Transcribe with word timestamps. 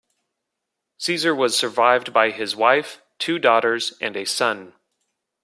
Caesar 0.97 1.35
was 1.35 1.55
survived 1.55 2.11
by 2.11 2.31
his 2.31 2.55
wife, 2.55 3.03
two 3.19 3.37
daughters, 3.37 3.95
and 4.01 4.17
a 4.17 4.25
son. 4.25 4.73